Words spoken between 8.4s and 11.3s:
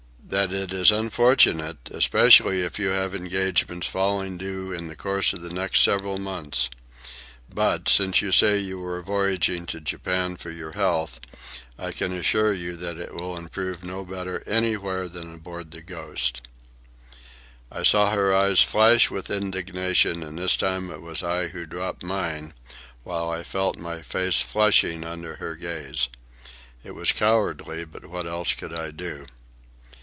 that you were voyaging to Japan for your health,